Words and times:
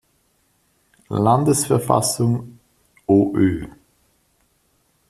Landesverfassung", 1.09 2.57
"Oö. 3.05 3.67